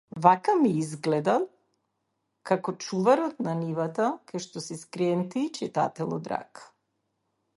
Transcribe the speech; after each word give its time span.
Вака 0.25 0.53
ми 0.59 0.69
излгедат 0.83 1.43
како 2.51 2.73
чуварот 2.85 3.45
на 3.49 3.53
нивата 3.59 4.09
кај 4.31 4.43
шо 4.47 4.65
си 4.69 4.77
скриен 4.85 5.23
ти 5.35 5.43
читателу 5.59 6.21
драг. 6.29 6.67